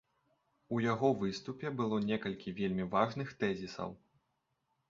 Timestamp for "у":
0.77-0.79